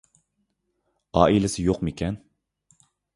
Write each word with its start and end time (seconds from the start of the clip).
ئائىلىسى 1.21 1.65
يوقمىكەن؟ 1.67 2.17